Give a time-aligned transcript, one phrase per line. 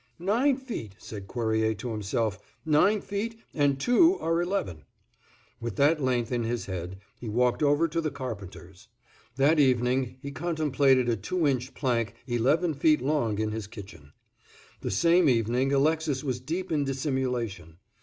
[0.17, 4.83] "Nine feet," said Cuerrier to himself, "nine feet, and two are eleven."
[5.59, 8.87] With that length in his head he walked over to the carpenter's.
[9.35, 14.13] That evening he contemplated a two inch plank eleven feet long in his kitchen.
[14.81, 17.77] The same evening Alexis was deep in dissimulation.